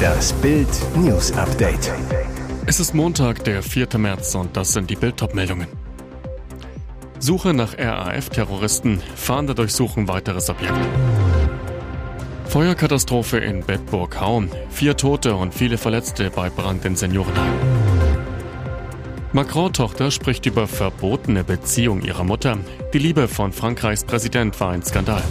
Das 0.00 0.32
Bild 0.34 0.68
News 0.96 1.32
Update. 1.32 1.92
Es 2.66 2.80
ist 2.80 2.94
Montag, 2.94 3.44
der 3.44 3.62
4. 3.62 3.98
März 3.98 4.34
und 4.34 4.56
das 4.56 4.72
sind 4.72 4.90
die 4.90 4.96
Bild 4.96 5.34
meldungen 5.34 5.68
Suche 7.18 7.52
nach 7.52 7.76
RAF-Terroristen, 7.76 9.02
Fahnder 9.14 9.54
durchsuchen 9.54 10.08
weiteres 10.08 10.48
Objekt. 10.48 10.72
Feuerkatastrophe 12.46 13.38
in 13.38 13.60
Bedburg-Hau, 13.60 14.44
vier 14.70 14.96
Tote 14.96 15.34
und 15.36 15.54
viele 15.54 15.76
Verletzte 15.76 16.30
bei 16.30 16.48
Brand 16.48 16.84
in 16.86 16.96
Seniorenheim. 16.96 17.52
Macron-Tochter 19.32 20.10
spricht 20.10 20.46
über 20.46 20.66
verbotene 20.66 21.44
Beziehung 21.44 22.02
ihrer 22.02 22.24
Mutter. 22.24 22.58
Die 22.92 22.98
Liebe 22.98 23.28
von 23.28 23.52
Frankreichs 23.52 24.04
Präsident 24.04 24.58
war 24.58 24.70
ein 24.70 24.82
Skandal. 24.82 25.22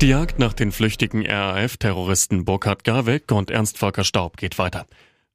Die 0.00 0.08
Jagd 0.08 0.38
nach 0.38 0.54
den 0.54 0.72
flüchtigen 0.72 1.26
RAF-Terroristen 1.26 2.46
Burkhard 2.46 2.84
Garweg 2.84 3.30
und 3.32 3.50
Ernst 3.50 3.76
Volker 3.76 4.02
Staub 4.02 4.38
geht 4.38 4.58
weiter. 4.58 4.86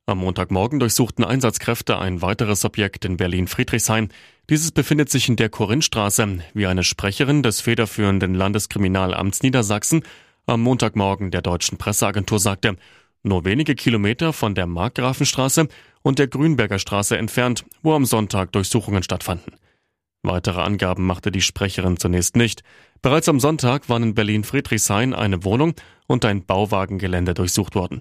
Am 0.07 0.17
Montagmorgen 0.17 0.79
durchsuchten 0.79 1.23
Einsatzkräfte 1.23 1.99
ein 1.99 2.23
weiteres 2.23 2.65
Objekt 2.65 3.05
in 3.05 3.17
Berlin-Friedrichshain. 3.17 4.09
Dieses 4.49 4.71
befindet 4.71 5.11
sich 5.11 5.29
in 5.29 5.35
der 5.35 5.49
Korinthstraße, 5.49 6.39
wie 6.55 6.65
eine 6.65 6.83
Sprecherin 6.83 7.43
des 7.43 7.61
federführenden 7.61 8.33
Landeskriminalamts 8.33 9.43
Niedersachsen 9.43 10.01
am 10.47 10.61
Montagmorgen 10.61 11.29
der 11.29 11.43
deutschen 11.43 11.77
Presseagentur 11.77 12.39
sagte, 12.39 12.75
nur 13.21 13.45
wenige 13.45 13.75
Kilometer 13.75 14.33
von 14.33 14.55
der 14.55 14.65
Markgrafenstraße 14.65 15.67
und 16.01 16.17
der 16.17 16.27
Grünberger 16.27 16.79
Straße 16.79 17.15
entfernt, 17.15 17.65
wo 17.83 17.93
am 17.93 18.05
Sonntag 18.05 18.51
Durchsuchungen 18.51 19.03
stattfanden. 19.03 19.53
Weitere 20.27 20.61
Angaben 20.61 21.05
machte 21.05 21.31
die 21.31 21.41
Sprecherin 21.41 21.97
zunächst 21.97 22.35
nicht. 22.35 22.63
Bereits 23.03 23.29
am 23.29 23.39
Sonntag 23.39 23.89
waren 23.89 24.01
in 24.01 24.15
Berlin-Friedrichshain 24.15 25.13
eine 25.13 25.43
Wohnung 25.43 25.75
und 26.07 26.25
ein 26.25 26.43
Bauwagengelände 26.43 27.35
durchsucht 27.35 27.75
worden. 27.75 27.99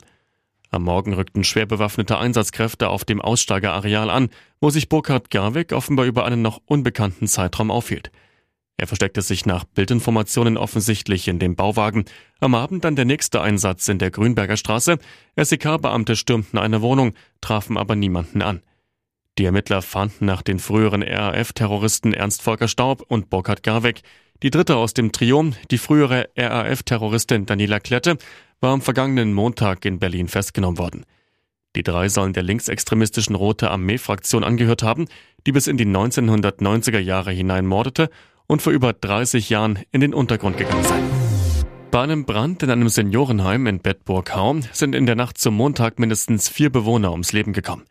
Am 0.70 0.84
Morgen 0.84 1.12
rückten 1.12 1.44
schwer 1.44 1.66
bewaffnete 1.66 2.16
Einsatzkräfte 2.16 2.89
auf 2.89 3.05
dem 3.05 3.20
Aussteigerareal 3.20 4.08
an, 4.08 4.31
wo 4.61 4.70
sich 4.70 4.89
Burkhard 4.89 5.31
Garwig 5.31 5.72
offenbar 5.72 6.06
über 6.06 6.25
einen 6.25 6.41
noch 6.41 6.62
unbekannten 6.64 7.28
Zeitraum 7.28 7.70
aufhielt. 7.70 8.11
Er 8.77 8.86
versteckte 8.86 9.22
sich 9.22 9.44
nach 9.44 9.64
Bildinformationen 9.64 10.56
offensichtlich 10.56 11.28
in 11.28 11.38
dem 11.38 11.55
Bauwagen. 11.55 12.06
Am 12.41 12.55
Abend 12.55 12.84
dann 12.84 12.97
der 12.97 13.05
nächste 13.05 13.41
Einsatz 13.42 13.86
in 13.86 13.98
der 13.98 14.11
Grünberger 14.11 14.56
Straße. 14.56 14.98
SEK-Beamte 15.36 16.16
stürmten 16.16 16.59
eine 16.59 16.81
Wohnung, 16.81 17.12
trafen 17.41 17.77
aber 17.77 17.94
niemanden 17.94 18.42
an. 18.42 18.62
Die 19.36 19.46
Ermittler 19.46 19.82
fahnden 19.82 20.27
nach 20.27 20.42
den 20.42 20.60
früheren 20.60 21.02
RAF-Terroristen 21.02 22.14
Ernst 22.14 22.42
Volker 22.42 22.68
Staub 22.68 23.04
und 23.08 23.30
Burkhard 23.30 23.64
Garweg. 23.64 24.02
Die 24.44 24.50
dritte 24.50 24.76
aus 24.76 24.94
dem 24.94 25.10
Trio, 25.10 25.50
die 25.72 25.78
frühere 25.78 26.28
RAF-Terroristin 26.36 27.44
Daniela 27.44 27.80
Klette, 27.80 28.16
war 28.60 28.72
am 28.72 28.80
vergangenen 28.80 29.32
Montag 29.32 29.84
in 29.86 29.98
Berlin 29.98 30.28
festgenommen 30.28 30.78
worden. 30.78 31.04
Die 31.74 31.82
drei 31.82 32.08
sollen 32.08 32.32
der 32.32 32.44
linksextremistischen 32.44 33.34
Rote 33.34 33.72
Armee-Fraktion 33.72 34.44
angehört 34.44 34.84
haben, 34.84 35.06
die 35.48 35.52
bis 35.52 35.66
in 35.66 35.78
die 35.78 35.86
1990er 35.86 37.00
Jahre 37.00 37.32
hinein 37.32 37.66
mordete 37.66 38.10
und 38.46 38.62
vor 38.62 38.72
über 38.72 38.92
30 38.92 39.50
Jahren 39.50 39.80
in 39.91 40.00
den 40.00 40.14
Untergrund 40.14 40.58
gegangen 40.58 40.84
sei. 40.84 41.00
Bei 41.91 42.02
einem 42.02 42.24
Brand 42.24 42.62
in 42.62 42.70
einem 42.70 42.88
Seniorenheim 42.88 43.66
in 43.66 43.80
Bedburg-Hau 43.80 44.60
sind 44.70 44.94
in 44.94 45.06
der 45.06 45.16
Nacht 45.16 45.38
zum 45.38 45.54
Montag 45.54 45.98
mindestens 45.98 46.48
vier 46.48 46.70
Bewohner 46.70 47.10
ums 47.10 47.32
Leben 47.32 47.52
gekommen. 47.52 47.84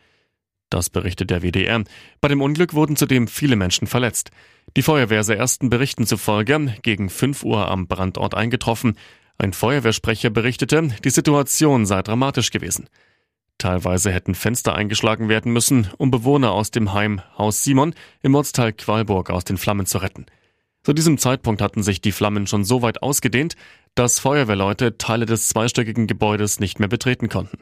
Das 0.73 0.89
berichtet 0.89 1.29
der 1.29 1.43
WDR. 1.43 1.83
Bei 2.19 2.29
dem 2.29 2.41
Unglück 2.41 2.73
wurden 2.73 2.95
zudem 2.95 3.27
viele 3.27 3.55
Menschen 3.55 3.85
verletzt. 3.85 4.31
Die 4.75 4.81
Feuerwehr 4.81 5.23
sei 5.23 5.35
ersten 5.35 5.69
Berichten 5.69 6.07
zufolge 6.07 6.73
gegen 6.81 7.11
5 7.11 7.43
Uhr 7.43 7.69
am 7.69 7.85
Brandort 7.85 8.33
eingetroffen. 8.33 8.97
Ein 9.37 9.53
Feuerwehrsprecher 9.53 10.31
berichtete, 10.31 10.87
die 11.03 11.09
Situation 11.11 11.85
sei 11.85 12.01
dramatisch 12.01 12.49
gewesen. 12.49 12.89
Teilweise 13.59 14.11
hätten 14.11 14.33
Fenster 14.33 14.73
eingeschlagen 14.73 15.29
werden 15.29 15.53
müssen, 15.53 15.91
um 15.99 16.09
Bewohner 16.09 16.53
aus 16.53 16.71
dem 16.71 16.91
Heim 16.91 17.21
Haus 17.37 17.63
Simon 17.63 17.93
im 18.23 18.33
Ortsteil 18.33 18.73
Qualburg 18.73 19.29
aus 19.29 19.43
den 19.43 19.57
Flammen 19.57 19.85
zu 19.85 19.99
retten. 19.99 20.25
Zu 20.81 20.93
diesem 20.93 21.19
Zeitpunkt 21.19 21.61
hatten 21.61 21.83
sich 21.83 22.01
die 22.01 22.11
Flammen 22.11 22.47
schon 22.47 22.65
so 22.65 22.81
weit 22.81 23.03
ausgedehnt, 23.03 23.57
dass 23.93 24.17
Feuerwehrleute 24.17 24.97
Teile 24.97 25.27
des 25.27 25.49
zweistöckigen 25.49 26.07
Gebäudes 26.07 26.59
nicht 26.59 26.79
mehr 26.79 26.89
betreten 26.89 27.29
konnten. 27.29 27.59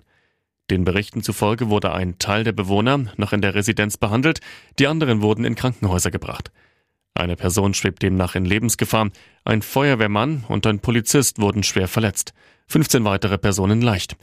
Den 0.72 0.86
Berichten 0.86 1.22
zufolge 1.22 1.70
wurde 1.70 1.92
ein 1.92 2.18
Teil 2.18 2.46
der 2.46 2.54
Bewohner 2.54 3.04
noch 3.18 3.34
in 3.34 3.42
der 3.42 3.56
Residenz 3.56 3.98
behandelt, 3.98 4.40
die 4.80 4.88
anderen 4.88 5.22
wurden 5.22 5.44
in 5.44 5.56
Krankenhäuser 5.56 6.12
gebracht. 6.12 6.50
Eine 7.14 7.36
Person 7.36 7.74
schwebt 7.74 8.02
demnach 8.02 8.36
in 8.36 8.46
Lebensgefahr, 8.46 9.10
ein 9.44 9.64
Feuerwehrmann 9.64 10.46
und 10.48 10.66
ein 10.66 10.80
Polizist 10.80 11.42
wurden 11.42 11.64
schwer 11.64 11.90
verletzt, 11.90 12.34
15 12.68 13.04
weitere 13.04 13.38
Personen 13.38 13.82
leicht. 13.82 14.16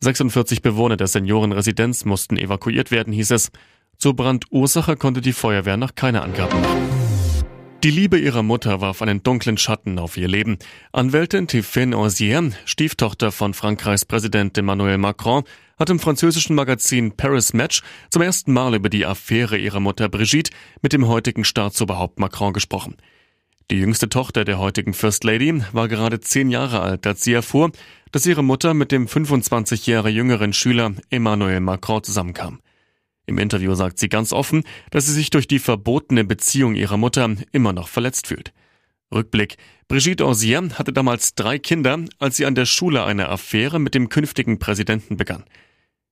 46 0.00 0.60
Bewohner 0.60 0.98
der 0.98 1.06
Seniorenresidenz 1.06 2.04
mussten 2.04 2.36
evakuiert 2.36 2.90
werden, 2.90 3.14
hieß 3.14 3.30
es. 3.30 3.50
Zur 3.96 4.14
Brandursache 4.14 4.96
konnte 4.96 5.22
die 5.22 5.32
Feuerwehr 5.32 5.78
noch 5.78 5.94
keine 5.94 6.20
Angaben 6.20 6.60
machen. 6.60 7.03
Die 7.84 7.90
Liebe 7.90 8.16
ihrer 8.18 8.42
Mutter 8.42 8.80
warf 8.80 9.02
einen 9.02 9.22
dunklen 9.22 9.58
Schatten 9.58 9.98
auf 9.98 10.16
ihr 10.16 10.26
Leben. 10.26 10.56
Anwältin 10.92 11.48
Tiffaine 11.48 11.98
Orsier, 11.98 12.50
Stieftochter 12.64 13.30
von 13.30 13.52
Frankreichs 13.52 14.06
Präsident 14.06 14.56
Emmanuel 14.56 14.96
Macron, 14.96 15.44
hat 15.78 15.90
im 15.90 15.98
französischen 16.00 16.56
Magazin 16.56 17.14
Paris 17.14 17.52
Match 17.52 17.82
zum 18.08 18.22
ersten 18.22 18.54
Mal 18.54 18.74
über 18.74 18.88
die 18.88 19.04
Affäre 19.04 19.58
ihrer 19.58 19.80
Mutter 19.80 20.08
Brigitte 20.08 20.50
mit 20.80 20.94
dem 20.94 21.06
heutigen 21.08 21.44
Staatsoberhaupt 21.44 22.18
Macron 22.18 22.54
gesprochen. 22.54 22.96
Die 23.70 23.76
jüngste 23.76 24.08
Tochter 24.08 24.46
der 24.46 24.58
heutigen 24.58 24.94
First 24.94 25.22
Lady 25.22 25.62
war 25.72 25.86
gerade 25.88 26.20
zehn 26.20 26.48
Jahre 26.48 26.80
alt, 26.80 27.06
als 27.06 27.22
sie 27.22 27.34
erfuhr, 27.34 27.70
dass 28.12 28.24
ihre 28.24 28.42
Mutter 28.42 28.72
mit 28.72 28.92
dem 28.92 29.08
25 29.08 29.86
Jahre 29.86 30.08
jüngeren 30.08 30.54
Schüler 30.54 30.94
Emmanuel 31.10 31.60
Macron 31.60 32.02
zusammenkam. 32.02 32.60
Im 33.26 33.38
Interview 33.38 33.74
sagt 33.74 33.98
sie 33.98 34.08
ganz 34.08 34.32
offen, 34.32 34.64
dass 34.90 35.06
sie 35.06 35.12
sich 35.12 35.30
durch 35.30 35.48
die 35.48 35.58
verbotene 35.58 36.24
Beziehung 36.24 36.74
ihrer 36.74 36.96
Mutter 36.96 37.34
immer 37.52 37.72
noch 37.72 37.88
verletzt 37.88 38.26
fühlt. 38.26 38.52
Rückblick. 39.12 39.56
Brigitte 39.88 40.26
Orsier 40.26 40.68
hatte 40.74 40.92
damals 40.92 41.34
drei 41.34 41.58
Kinder, 41.58 41.98
als 42.18 42.36
sie 42.36 42.46
an 42.46 42.54
der 42.54 42.66
Schule 42.66 43.04
eine 43.04 43.28
Affäre 43.28 43.78
mit 43.78 43.94
dem 43.94 44.08
künftigen 44.08 44.58
Präsidenten 44.58 45.16
begann. 45.16 45.44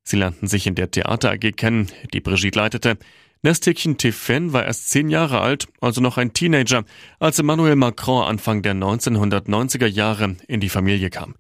Sie 0.04 0.16
lernten 0.16 0.46
sich 0.46 0.66
in 0.66 0.74
der 0.74 0.90
Theater 0.90 1.30
AG 1.30 1.52
kennen, 1.56 1.88
die 2.12 2.20
Brigitte 2.20 2.58
leitete. 2.58 2.98
Nesthäkchen 3.42 3.98
Tiffen 3.98 4.52
war 4.52 4.64
erst 4.64 4.90
zehn 4.90 5.08
Jahre 5.08 5.40
alt, 5.40 5.66
also 5.80 6.00
noch 6.00 6.16
ein 6.16 6.32
Teenager, 6.32 6.84
als 7.18 7.38
Emmanuel 7.38 7.76
Macron 7.76 8.24
Anfang 8.24 8.62
der 8.62 8.74
1990er 8.74 9.86
Jahre 9.86 10.36
in 10.46 10.60
die 10.60 10.68
Familie 10.68 11.10
kam. 11.10 11.34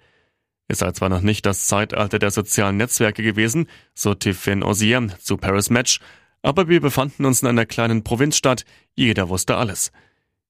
Es 0.72 0.78
sei 0.78 0.90
zwar 0.92 1.10
noch 1.10 1.20
nicht 1.20 1.44
das 1.44 1.66
Zeitalter 1.66 2.18
der 2.18 2.30
sozialen 2.30 2.78
Netzwerke 2.78 3.22
gewesen, 3.22 3.66
so 3.94 4.14
Tiffin 4.14 4.62
Osier 4.62 5.06
zu 5.20 5.36
Paris 5.36 5.68
Match, 5.68 6.00
aber 6.40 6.66
wir 6.66 6.80
befanden 6.80 7.26
uns 7.26 7.42
in 7.42 7.48
einer 7.48 7.66
kleinen 7.66 8.04
Provinzstadt, 8.04 8.64
jeder 8.94 9.28
wusste 9.28 9.56
alles. 9.56 9.92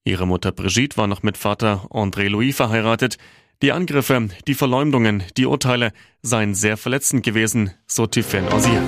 Ihre 0.04 0.24
Mutter 0.28 0.52
Brigitte 0.52 0.96
war 0.96 1.08
noch 1.08 1.24
mit 1.24 1.36
Vater 1.36 1.88
André 1.90 2.28
Louis 2.28 2.54
verheiratet. 2.54 3.16
Die 3.62 3.72
Angriffe, 3.72 4.28
die 4.46 4.54
Verleumdungen, 4.54 5.24
die 5.36 5.46
Urteile 5.46 5.92
seien 6.22 6.54
sehr 6.54 6.76
verletzend 6.76 7.24
gewesen, 7.24 7.72
so 7.88 8.06
Tiffin 8.06 8.46
Osier. 8.46 8.80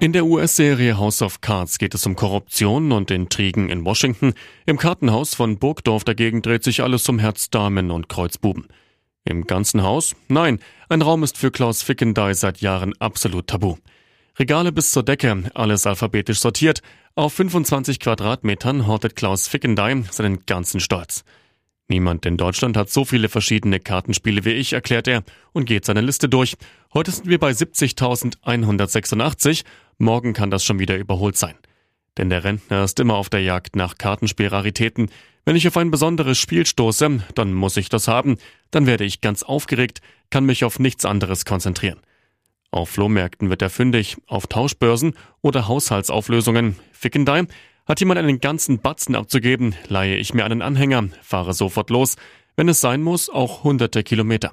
In 0.00 0.12
der 0.12 0.26
US-Serie 0.26 0.98
House 0.98 1.22
of 1.22 1.40
Cards 1.40 1.78
geht 1.78 1.94
es 1.94 2.04
um 2.04 2.16
Korruption 2.16 2.90
und 2.90 3.12
Intrigen 3.12 3.68
in 3.68 3.84
Washington. 3.84 4.34
Im 4.66 4.76
Kartenhaus 4.76 5.36
von 5.36 5.60
Burgdorf 5.60 6.02
dagegen 6.02 6.42
dreht 6.42 6.64
sich 6.64 6.82
alles 6.82 7.08
um 7.08 7.20
Herz 7.20 7.48
Damen 7.48 7.92
und 7.92 8.08
Kreuzbuben. 8.08 8.66
Im 9.28 9.46
ganzen 9.46 9.82
Haus? 9.82 10.16
Nein, 10.28 10.58
ein 10.88 11.02
Raum 11.02 11.22
ist 11.22 11.36
für 11.36 11.50
Klaus 11.50 11.82
Fickendey 11.82 12.32
seit 12.32 12.62
Jahren 12.62 12.94
absolut 12.98 13.46
tabu. 13.46 13.76
Regale 14.38 14.72
bis 14.72 14.90
zur 14.90 15.02
Decke, 15.02 15.42
alles 15.52 15.86
alphabetisch 15.86 16.40
sortiert. 16.40 16.80
Auf 17.14 17.34
25 17.34 18.00
Quadratmetern 18.00 18.86
hortet 18.86 19.16
Klaus 19.16 19.46
Fickendey 19.46 20.02
seinen 20.10 20.46
ganzen 20.46 20.80
Stolz. 20.80 21.24
Niemand 21.88 22.24
in 22.24 22.38
Deutschland 22.38 22.78
hat 22.78 22.88
so 22.88 23.04
viele 23.04 23.28
verschiedene 23.28 23.80
Kartenspiele 23.80 24.46
wie 24.46 24.52
ich, 24.52 24.72
erklärt 24.72 25.08
er 25.08 25.24
und 25.52 25.66
geht 25.66 25.84
seine 25.84 26.00
Liste 26.00 26.30
durch. 26.30 26.56
Heute 26.94 27.10
sind 27.10 27.28
wir 27.28 27.38
bei 27.38 27.50
70.186. 27.50 29.64
Morgen 29.98 30.32
kann 30.32 30.50
das 30.50 30.64
schon 30.64 30.78
wieder 30.78 30.96
überholt 30.96 31.36
sein. 31.36 31.56
Denn 32.16 32.30
der 32.30 32.44
Rentner 32.44 32.84
ist 32.84 32.98
immer 32.98 33.16
auf 33.16 33.28
der 33.28 33.42
Jagd 33.42 33.76
nach 33.76 33.98
Kartenspielraritäten. 33.98 35.10
Wenn 35.44 35.56
ich 35.56 35.66
auf 35.66 35.76
ein 35.76 35.90
besonderes 35.90 36.38
Spiel 36.38 36.66
stoße, 36.66 37.24
dann 37.34 37.54
muss 37.54 37.76
ich 37.76 37.88
das 37.88 38.06
haben, 38.06 38.36
dann 38.70 38.86
werde 38.86 39.04
ich 39.04 39.20
ganz 39.20 39.42
aufgeregt, 39.42 40.00
kann 40.30 40.44
mich 40.44 40.64
auf 40.64 40.78
nichts 40.78 41.04
anderes 41.04 41.44
konzentrieren. 41.44 42.00
Auf 42.70 42.90
Flohmärkten 42.90 43.48
wird 43.48 43.62
er 43.62 43.70
fündig, 43.70 44.16
auf 44.26 44.46
Tauschbörsen 44.46 45.14
oder 45.40 45.68
Haushaltsauflösungen. 45.68 46.76
Fickendei, 46.92 47.46
hat 47.86 48.00
jemand 48.00 48.18
einen 48.18 48.40
ganzen 48.40 48.80
Batzen 48.80 49.14
abzugeben, 49.14 49.74
leihe 49.88 50.16
ich 50.16 50.34
mir 50.34 50.44
einen 50.44 50.60
Anhänger, 50.60 51.08
fahre 51.22 51.54
sofort 51.54 51.88
los, 51.88 52.16
wenn 52.56 52.68
es 52.68 52.80
sein 52.80 53.02
muss, 53.02 53.30
auch 53.30 53.64
hunderte 53.64 54.02
Kilometer. 54.02 54.52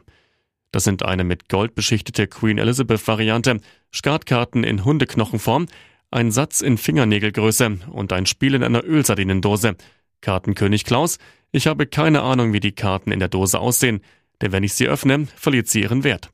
Das 0.72 0.86
sind 0.86 1.04
eine 1.04 1.26
mit 1.26 1.50
Gold 1.50 1.76
beschichtete 1.76 2.28
Queen 2.28 2.58
Elizabeth 2.58 3.06
Variante, 3.08 3.60
Skatkarten 3.94 4.64
in 4.64 4.86
Hundeknochenform, 4.86 5.68
ein 6.12 6.32
Satz 6.32 6.62
in 6.62 6.78
Fingernägelgröße 6.78 7.80
und 7.92 8.14
ein 8.14 8.26
Spiel 8.26 8.54
in 8.54 8.64
einer 8.64 8.86
Ölsardinendose. 8.86 9.76
Kartenkönig 10.22 10.86
Klaus, 10.86 11.18
ich 11.56 11.68
habe 11.68 11.88
keine 11.88 12.22
Ahnung, 12.22 12.54
wie 12.54 12.60
die 12.60 12.74
Karten 12.74 13.12
in 13.12 13.20
der 13.20 13.30
Dose 13.30 13.60
aussehen. 13.60 14.02
denn 14.42 14.52
wenn 14.52 14.64
ich 14.64 14.74
sie 14.74 14.88
öffne, 14.88 15.28
verliert 15.38 15.70
sie 15.70 15.82
ihren 15.82 16.04
Wert. 16.04 16.30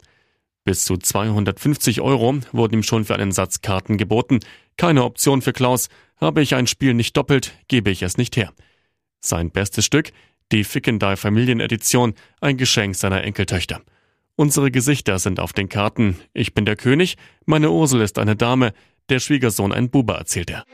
Bis 0.63 0.85
zu 0.85 0.97
250 0.97 2.01
Euro 2.01 2.39
wurden 2.51 2.75
ihm 2.75 2.83
schon 2.83 3.05
für 3.05 3.13
einen 3.13 3.31
Satz 3.31 3.61
Karten 3.61 3.97
geboten. 3.97 4.39
Keine 4.77 5.03
Option 5.03 5.43
für 5.43 5.53
Klaus. 5.53 5.89
Habe 6.19 6.41
ich 6.41 6.55
ein 6.55 6.65
Spiel 6.65 6.95
nicht 6.95 7.15
doppelt, 7.15 7.53
gebe 7.67 7.91
ich 7.91 8.01
es 8.01 8.17
nicht 8.17 8.35
her. 8.35 8.51
Sein 9.19 9.51
bestes 9.51 9.85
Stück, 9.85 10.11
die 10.51 10.63
Fickendai 10.63 11.15
Familienedition, 11.15 12.15
ein 12.39 12.57
Geschenk 12.57 12.95
seiner 12.95 13.23
Enkeltöchter. 13.23 13.81
Unsere 14.35 14.71
Gesichter 14.71 15.19
sind 15.19 15.39
auf 15.39 15.53
den 15.53 15.69
Karten. 15.69 16.19
Ich 16.33 16.55
bin 16.55 16.65
der 16.65 16.75
König, 16.75 17.17
meine 17.45 17.69
Ursel 17.69 18.01
ist 18.01 18.17
eine 18.17 18.35
Dame, 18.35 18.73
der 19.09 19.19
Schwiegersohn 19.19 19.71
ein 19.71 19.91
Buber, 19.91 20.15
erzählt 20.15 20.49
er. 20.49 20.65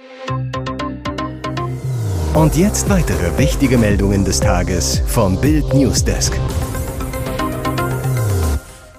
Und 2.37 2.55
jetzt 2.55 2.87
weitere 2.87 3.35
wichtige 3.39 3.79
Meldungen 3.79 4.23
des 4.23 4.39
Tages 4.39 5.01
vom 5.07 5.41
Bild 5.41 5.73
Newsdesk. 5.73 6.39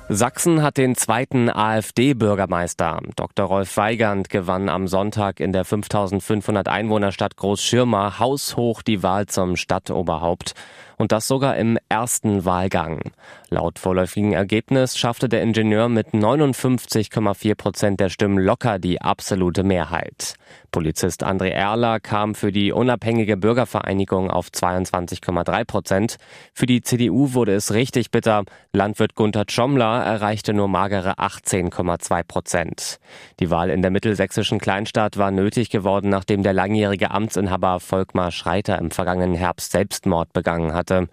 Sachsen 0.08 0.60
hat 0.60 0.76
den 0.76 0.96
zweiten 0.96 1.48
AfD-Bürgermeister. 1.48 2.98
Dr. 3.14 3.46
Rolf 3.46 3.76
Weigand 3.76 4.28
gewann 4.28 4.68
am 4.68 4.88
Sonntag 4.88 5.38
in 5.38 5.52
der 5.52 5.64
5500 5.64 6.66
Einwohnerstadt 6.66 7.36
Großschirma 7.36 8.18
haushoch 8.18 8.82
die 8.82 9.04
Wahl 9.04 9.26
zum 9.26 9.54
Stadtoberhaupt. 9.54 10.54
Und 10.98 11.12
das 11.12 11.28
sogar 11.28 11.56
im 11.56 11.78
ersten 11.88 12.44
Wahlgang. 12.44 13.12
Laut 13.50 13.78
vorläufigen 13.78 14.32
Ergebnis 14.32 14.98
schaffte 14.98 15.28
der 15.28 15.42
Ingenieur 15.42 15.88
mit 15.88 16.08
59,4 16.08 17.54
Prozent 17.54 18.00
der 18.00 18.08
Stimmen 18.08 18.38
locker 18.38 18.80
die 18.80 19.00
absolute 19.00 19.62
Mehrheit. 19.62 20.34
Polizist 20.70 21.24
André 21.24 21.48
Erler 21.48 21.98
kam 22.00 22.34
für 22.34 22.52
die 22.52 22.72
unabhängige 22.72 23.36
Bürgervereinigung 23.36 24.30
auf 24.30 24.48
22,3 24.48 25.64
Prozent. 25.64 26.16
Für 26.52 26.66
die 26.66 26.82
CDU 26.82 27.32
wurde 27.32 27.54
es 27.54 27.72
richtig 27.72 28.10
bitter. 28.10 28.44
Landwirt 28.72 29.14
Gunther 29.14 29.46
Tschommler 29.46 30.04
erreichte 30.04 30.52
nur 30.52 30.68
magere 30.68 31.18
18,2 31.18 32.22
Prozent. 32.24 32.98
Die 33.40 33.50
Wahl 33.50 33.70
in 33.70 33.80
der 33.80 33.90
mittelsächsischen 33.90 34.58
Kleinstadt 34.58 35.16
war 35.16 35.30
nötig 35.30 35.70
geworden, 35.70 36.10
nachdem 36.10 36.42
der 36.42 36.52
langjährige 36.52 37.12
Amtsinhaber 37.12 37.80
Volkmar 37.80 38.30
Schreiter 38.30 38.78
im 38.78 38.90
vergangenen 38.90 39.34
Herbst 39.34 39.72
Selbstmord 39.72 40.32
begangen 40.32 40.74
hatte. 40.88 41.08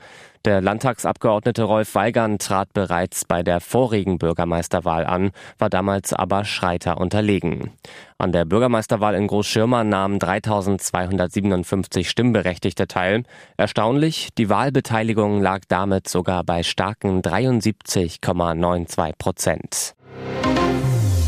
Der 0.45 0.61
Landtagsabgeordnete 0.61 1.63
Rolf 1.63 1.95
Weigand 1.95 2.39
trat 2.39 2.71
bereits 2.71 3.25
bei 3.25 3.41
der 3.41 3.59
vorigen 3.59 4.19
Bürgermeisterwahl 4.19 5.03
an, 5.03 5.31
war 5.57 5.71
damals 5.71 6.13
aber 6.13 6.45
Schreiter 6.45 6.99
unterlegen. 6.99 7.71
An 8.19 8.31
der 8.31 8.45
Bürgermeisterwahl 8.45 9.15
in 9.15 9.25
Großschirma 9.25 9.83
nahmen 9.83 10.19
3257 10.19 12.07
Stimmberechtigte 12.07 12.87
teil. 12.87 13.23
Erstaunlich, 13.57 14.29
die 14.37 14.49
Wahlbeteiligung 14.49 15.41
lag 15.41 15.61
damit 15.67 16.07
sogar 16.07 16.43
bei 16.43 16.61
starken 16.61 17.23
73,92 17.23 19.13
Prozent. 19.17 19.95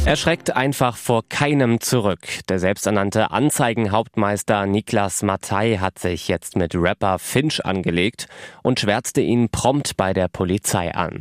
Er 0.07 0.15
schreckt 0.15 0.55
einfach 0.55 0.95
vor 0.95 1.27
keinem 1.27 1.81
zurück. 1.81 2.21
Der 2.47 2.59
selbsternannte 2.59 3.31
Anzeigenhauptmeister 3.31 4.65
Niklas 4.65 5.21
Mattei 5.21 5.79
hat 5.81 5.99
sich 5.99 6.29
jetzt 6.29 6.55
mit 6.55 6.75
Rapper 6.75 7.19
Finch 7.19 7.65
angelegt 7.65 8.27
und 8.63 8.79
schwärzte 8.79 9.19
ihn 9.19 9.49
prompt 9.49 9.97
bei 9.97 10.13
der 10.13 10.29
Polizei 10.29 10.95
an. 10.95 11.19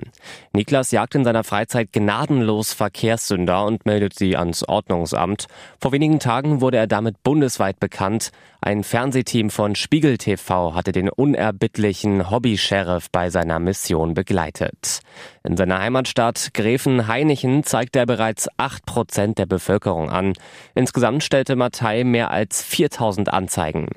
Niklas 0.53 0.93
jagt 0.93 1.17
in 1.17 1.25
seiner 1.25 1.43
Freizeit 1.43 1.93
gnadenlos 1.93 2.75
Verkehrssünder 2.75 3.67
und 3.67 3.87
meldet 3.87 4.17
sie 4.17 4.37
ans 4.37 4.63
Ordnungsamt. 4.63 5.47
Vor 5.81 5.91
wenigen 5.91 6.21
Tagen 6.21 6.61
wurde 6.61 6.77
er 6.77 6.87
damit 6.87 7.25
bundesweit 7.25 7.81
bekannt. 7.81 8.31
Ein 8.61 8.85
Fernsehteam 8.85 9.51
von 9.51 9.75
Spiegel 9.75 10.17
TV 10.17 10.75
hatte 10.75 10.93
den 10.93 11.09
unerbittlichen 11.09 12.31
Hobby-Sheriff 12.31 13.11
bei 13.11 13.31
seiner 13.31 13.59
Mission 13.59 14.15
begleitet. 14.15 15.01
In 15.45 15.57
seiner 15.57 15.79
Heimatstadt 15.81 16.51
Gräfenhainichen 16.55 17.63
zeigte 17.65 18.01
er 18.01 18.07
bereits 18.07 18.49
acht 18.57 18.76
Prozent 18.85 19.39
der 19.39 19.47
Bevölkerung 19.47 20.11
an. 20.11 20.35
Insgesamt 20.75 21.23
stellte 21.23 21.57
Mattei 21.57 22.05
mehr 22.05 22.31
als 22.31 22.63
4000 22.63 23.33
Anzeigen. 23.33 23.89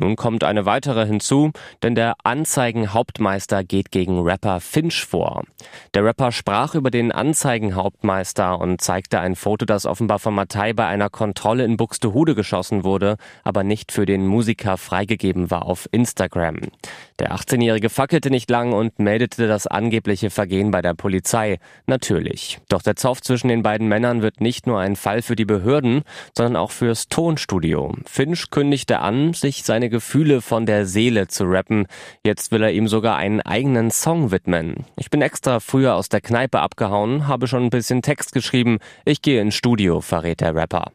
Nun 0.00 0.16
kommt 0.16 0.42
eine 0.42 0.66
weitere 0.66 1.06
hinzu, 1.06 1.52
denn 1.82 1.94
der 1.94 2.14
Anzeigenhauptmeister 2.24 3.62
geht 3.62 3.90
gegen 3.90 4.20
Rapper 4.20 4.60
Finch 4.60 5.04
vor. 5.04 5.44
Der 5.94 6.04
Rapper 6.04 6.32
sprach 6.32 6.74
über 6.74 6.90
den 6.90 7.12
Anzeigenhauptmeister 7.12 8.58
und 8.58 8.80
zeigte 8.80 9.20
ein 9.20 9.36
Foto, 9.36 9.64
das 9.64 9.86
offenbar 9.86 10.18
von 10.18 10.34
Mattei 10.34 10.72
bei 10.72 10.86
einer 10.86 11.10
Kontrolle 11.10 11.64
in 11.64 11.76
Buxtehude 11.76 12.34
geschossen 12.34 12.82
wurde, 12.82 13.16
aber 13.44 13.62
nicht 13.62 13.92
für 13.92 14.06
den 14.06 14.26
Musiker 14.26 14.76
freigegeben 14.76 15.50
war 15.50 15.66
auf 15.66 15.88
Instagram. 15.92 16.56
Der 17.20 17.32
18-Jährige 17.32 17.90
fackelte 17.90 18.30
nicht 18.30 18.50
lang 18.50 18.72
und 18.72 18.98
meldete 18.98 19.46
das 19.46 19.68
angebliche 19.68 20.30
Vergehen 20.30 20.72
bei 20.72 20.82
der 20.82 20.94
Polizei. 20.94 21.58
Natürlich. 21.86 22.58
Doch 22.68 22.82
der 22.82 22.96
Zoff 22.96 23.22
zwischen 23.22 23.48
den 23.48 23.62
beiden 23.62 23.86
Männern 23.86 24.22
wird 24.24 24.40
nicht 24.40 24.66
nur 24.66 24.80
ein 24.80 24.96
Fall 24.96 25.22
für 25.22 25.36
die 25.36 25.44
Behörden, 25.44 26.02
sondern 26.36 26.56
auch 26.56 26.72
fürs 26.72 27.08
Tonstudio. 27.08 27.94
Finch 28.06 28.50
kündigte 28.50 28.98
an, 28.98 29.34
sich 29.34 29.62
seine 29.62 29.90
Gefühle 29.90 30.40
von 30.40 30.66
der 30.66 30.86
Seele 30.86 31.28
zu 31.28 31.44
rappen. 31.44 31.86
Jetzt 32.24 32.50
will 32.50 32.64
er 32.64 32.72
ihm 32.72 32.88
sogar 32.88 33.16
einen 33.16 33.40
eigenen 33.40 33.92
Song 33.92 34.32
widmen. 34.32 34.86
Ich 34.96 35.10
bin 35.10 35.22
extra 35.22 35.60
früher 35.60 35.94
aus 35.94 36.08
der 36.08 36.22
Kneipe 36.22 36.60
abgehauen, 36.60 37.28
habe 37.28 37.46
schon 37.46 37.64
ein 37.64 37.70
bisschen 37.70 38.02
Text 38.02 38.32
geschrieben. 38.32 38.78
Ich 39.04 39.22
gehe 39.22 39.40
ins 39.40 39.54
Studio, 39.54 40.00
verrät 40.00 40.40
der 40.40 40.54
Rapper. 40.56 40.90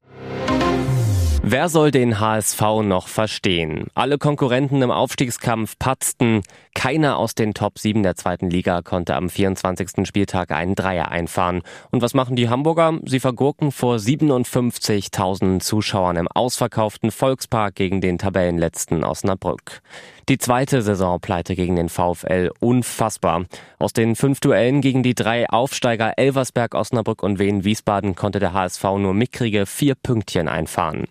Wer 1.41 1.69
soll 1.69 1.91
den 1.91 2.19
HSV 2.19 2.61
noch 2.83 3.07
verstehen? 3.07 3.87
Alle 3.95 4.17
Konkurrenten 4.17 4.81
im 4.81 4.91
Aufstiegskampf 4.91 5.79
patzten. 5.79 6.43
Keiner 6.75 7.17
aus 7.17 7.33
den 7.33 7.53
Top 7.53 7.79
7 7.79 8.03
der 8.03 8.15
zweiten 8.15 8.49
Liga 8.49 8.81
konnte 8.81 9.15
am 9.15 9.29
24. 9.29 10.05
Spieltag 10.05 10.51
einen 10.51 10.75
Dreier 10.75 11.09
einfahren. 11.09 11.61
Und 11.91 12.01
was 12.01 12.13
machen 12.13 12.35
die 12.35 12.49
Hamburger? 12.49 12.99
Sie 13.05 13.21
vergurken 13.21 13.71
vor 13.71 13.95
57.000 13.95 15.61
Zuschauern 15.61 16.17
im 16.17 16.27
ausverkauften 16.27 17.09
Volkspark 17.09 17.73
gegen 17.73 18.01
den 18.01 18.17
Tabellenletzten 18.17 19.05
Osnabrück. 19.05 19.81
Die 20.27 20.37
zweite 20.37 20.81
Saisonpleite 20.81 21.55
gegen 21.55 21.77
den 21.77 21.89
VfL 21.89 22.51
unfassbar. 22.59 23.45
Aus 23.79 23.93
den 23.93 24.15
fünf 24.15 24.41
Duellen 24.41 24.81
gegen 24.81 25.03
die 25.03 25.15
drei 25.15 25.49
Aufsteiger 25.49 26.13
Elversberg, 26.17 26.75
Osnabrück 26.75 27.23
und 27.23 27.39
Wien 27.39 27.63
Wiesbaden 27.63 28.15
konnte 28.15 28.39
der 28.39 28.53
HSV 28.53 28.83
nur 28.97 29.13
mickrige 29.13 29.65
vier 29.65 29.95
Pünktchen 29.95 30.47
einfahren. 30.49 31.07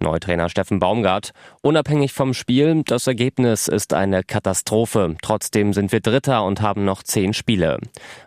Neutrainer 0.00 0.48
Steffen 0.48 0.78
Baumgart. 0.78 1.32
Unabhängig 1.62 2.12
vom 2.12 2.34
Spiel, 2.34 2.82
das 2.84 3.06
Ergebnis 3.06 3.68
ist 3.68 3.94
eine 3.94 4.22
Katastrophe. 4.22 5.16
Trotzdem 5.22 5.72
sind 5.72 5.92
wir 5.92 6.00
Dritter 6.00 6.44
und 6.44 6.60
haben 6.60 6.84
noch 6.84 7.02
zehn 7.02 7.34
Spiele. 7.34 7.78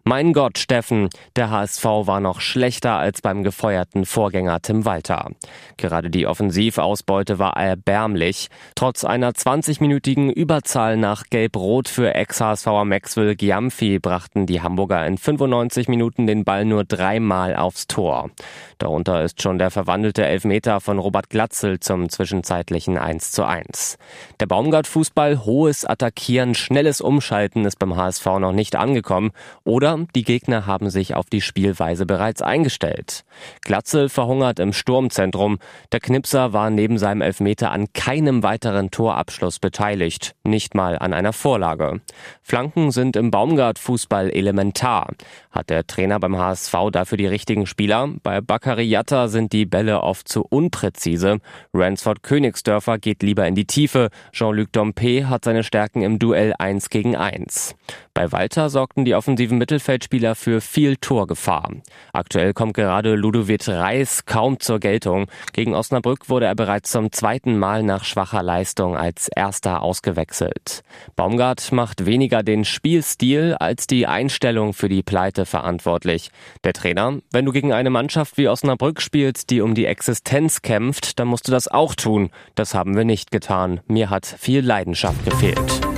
Mein 0.04 0.34
Gott, 0.34 0.58
Steffen, 0.58 1.10
der 1.36 1.50
HSV 1.50 1.84
war 1.84 2.20
noch 2.20 2.42
schlechter 2.42 2.98
als 2.98 3.22
beim 3.22 3.44
gefeuerten 3.44 4.06
Vorgänger 4.06 4.62
Tim 4.62 4.86
Walter. 4.86 5.32
Gerade 5.78 6.10
die 6.10 6.28
Offensivausbeute 6.28 7.40
war 7.40 7.58
erbärmlich. 7.58 8.50
Trotz 8.76 9.04
einer 9.04 9.32
20-minütigen 9.32 10.32
Überzahl 10.32 10.98
nach 10.98 11.24
Gelb-Rot 11.30 11.88
für 11.88 12.14
Ex-HSVer 12.14 12.86
Maxwell 12.86 13.36
Giamfi 13.36 14.00
brachten 14.00 14.46
die 14.46 14.62
Hamburger 14.62 15.06
in 15.06 15.18
95 15.18 15.88
Minuten 15.88 16.28
den 16.28 16.44
Ball 16.44 16.66
nur 16.66 16.84
dreimal 16.84 17.56
aufs 17.56 17.88
Tor. 17.88 18.30
Darunter 18.78 19.24
ist 19.24 19.42
schon 19.42 19.58
der 19.58 19.72
verwandelte 19.72 20.26
Elfmeter 20.26 20.80
von 20.80 21.00
Robert 21.00 21.30
Glatzel 21.34 21.80
zum 21.80 22.10
zwischenzeitlichen 22.10 23.00
1 23.00 23.32
zu 23.32 23.44
1. 23.44 23.98
Der 24.40 24.46
Baumgart-Fußball, 24.46 25.46
hohes 25.46 25.84
Attackieren, 25.84 26.54
schnelles 26.54 27.02
Umschalten 27.02 27.66
ist 27.66 27.80
beim 27.80 27.96
HSV 27.96 28.24
noch 28.38 28.52
nicht 28.52 28.76
angekommen 28.76 29.32
oder 29.64 30.06
die 30.14 30.26
Gegner 30.26 30.68
haben 30.68 30.92
sich 30.92 31.16
auf 31.16 31.32
die 31.32 31.42
Spielweise 31.42 32.06
bereits 32.06 32.44
eingestellt. 32.44 33.26
Glatzel 33.62 34.10
verhungert 34.10 34.60
im 34.60 34.74
Sturmzentrum. 34.74 35.58
Der 35.92 36.02
Knipser 36.02 36.54
war 36.54 36.70
neben 36.70 37.00
seinem 37.00 37.22
Elfmeter 37.22 37.72
an 37.72 37.92
keinem 37.94 38.44
weiteren 38.44 38.92
Torabschluss 38.92 39.58
beteiligt, 39.58 40.36
nicht 40.44 40.76
mal 40.76 41.00
an 41.00 41.14
einer 41.16 41.34
Vorlage. 41.34 42.02
Flanken 42.44 42.92
sind 42.92 43.16
im 43.16 43.32
Baumgart-Fußball 43.32 44.30
elementar. 44.30 45.08
Hat 45.50 45.72
der 45.72 45.88
Trainer 45.88 46.20
beim 46.20 46.38
HSV 46.38 46.76
dafür 46.92 47.18
die 47.18 47.26
richtigen 47.26 47.66
Spieler? 47.66 48.10
Bei 48.22 48.40
Baccariata 48.40 49.30
sind 49.30 49.52
die 49.52 49.66
Bälle 49.66 50.02
oft 50.02 50.28
zu 50.28 50.46
unpräzise 50.48 51.23
Krise. 51.24 51.40
Ransford 51.74 52.24
Königsdörfer 52.24 52.98
geht 52.98 53.24
lieber 53.24 53.48
in 53.48 53.56
die 53.56 53.66
Tiefe. 53.66 54.10
Jean-Luc 54.32 54.72
Dompe 54.72 55.30
hat 55.30 55.46
seine 55.46 55.64
Stärken 55.64 56.02
im 56.02 56.20
Duell 56.20 56.54
1 56.58 56.90
gegen 56.90 57.16
1. 57.16 57.76
Bei 58.14 58.32
Walter 58.32 58.70
sorgten 58.70 59.06
die 59.06 59.16
offensiven 59.16 59.58
Mittelfeldspieler 59.58 60.36
für 60.36 60.62
viel 60.62 60.98
Torgefahr. 60.98 61.72
Aktuell 62.12 62.54
kommt 62.54 62.76
gerade 62.76 63.16
Ludovic 63.16 63.68
Reis 63.68 64.26
kaum 64.26 64.60
zur 64.60 64.80
Geltung. 64.80 65.28
Gegen 65.54 65.74
Osnabrück 65.74 66.30
wurde 66.30 66.46
er 66.46 66.56
bereits 66.56 66.92
zum 66.92 67.12
zweiten 67.12 67.58
Mal 67.58 67.82
nach 67.82 68.04
schwacher 68.04 68.44
Leistung 68.44 68.96
als 68.96 69.30
erster 69.36 69.82
ausgewechselt. 69.82 70.84
Baumgart 71.16 71.72
macht 71.72 72.06
weniger 72.06 72.44
den 72.44 72.66
Spielstil 72.66 73.56
als 73.60 73.88
die 73.88 74.06
Einstellung 74.06 74.74
für 74.74 74.90
die 74.90 75.04
Pleite 75.04 75.46
verantwortlich. 75.46 76.30
Der 76.64 76.74
Trainer, 76.74 77.20
wenn 77.32 77.46
du 77.46 77.52
gegen 77.52 77.74
eine 77.74 77.90
Mannschaft 77.90 78.38
wie 78.38 78.48
Osnabrück 78.48 79.02
spielst, 79.02 79.50
die 79.50 79.62
um 79.62 79.74
die 79.74 79.86
Existenz 79.86 80.62
kämpft, 80.62 81.13
dann 81.16 81.28
musst 81.28 81.48
du 81.48 81.52
das 81.52 81.68
auch 81.68 81.96
tun. 81.96 82.30
Das 82.56 82.74
haben 82.74 82.96
wir 82.96 83.06
nicht 83.06 83.32
getan. 83.32 83.82
Mir 83.88 84.10
hat 84.10 84.26
viel 84.26 84.66
Leidenschaft 84.66 85.24
gefehlt. 85.26 85.93